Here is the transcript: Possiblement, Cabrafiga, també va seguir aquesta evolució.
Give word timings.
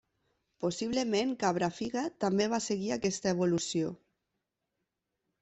Possiblement, 0.63 1.33
Cabrafiga, 1.43 2.05
també 2.25 2.47
va 2.55 2.61
seguir 2.69 2.91
aquesta 2.97 3.35
evolució. 3.35 3.93